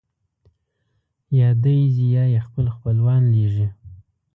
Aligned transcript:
یا 1.39 1.49
دی 1.63 1.77
ځي 1.95 2.05
یا 2.15 2.23
یې 2.33 2.39
خپل 2.47 2.65
خپلوان 2.75 3.21
لېږي. 3.33 3.67